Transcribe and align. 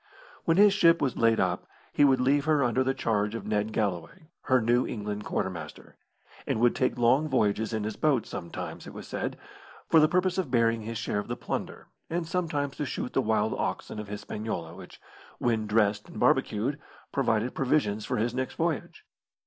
When 0.45 0.57
his 0.57 0.73
ship 0.73 0.99
was 0.99 1.15
laid 1.15 1.39
up 1.39 1.67
he 1.93 2.03
would 2.03 2.19
leave 2.19 2.45
her 2.45 2.63
under 2.63 2.83
the 2.83 2.95
charge 2.95 3.35
of 3.35 3.45
Ned 3.45 3.71
Galloway 3.71 4.29
her 4.45 4.59
New 4.59 4.87
England 4.87 5.25
quartermaster 5.25 5.95
and 6.47 6.59
would 6.59 6.75
take 6.75 6.97
long 6.97 7.29
voyages 7.29 7.71
in 7.71 7.83
his 7.83 7.97
boat, 7.97 8.25
sometimes, 8.25 8.87
it 8.87 8.95
was 8.95 9.07
said, 9.07 9.37
for 9.91 9.99
the 9.99 10.07
purpose 10.07 10.39
of 10.39 10.49
burying 10.49 10.81
his 10.81 10.97
share 10.97 11.19
of 11.19 11.27
the 11.27 11.37
plunder, 11.37 11.85
and 12.09 12.25
sometimes 12.27 12.77
to 12.77 12.85
shoot 12.87 13.13
the 13.13 13.21
wild 13.21 13.53
oxen 13.53 13.99
of 13.99 14.07
Hispaniola, 14.07 14.73
which, 14.73 14.99
when 15.37 15.67
dressed 15.67 16.09
and 16.09 16.19
barbecued, 16.19 16.79
provided 17.11 17.53
provisions 17.53 18.03
for 18.03 18.17
his 18.17 18.33
next 18.33 18.55
voyage. 18.55 19.05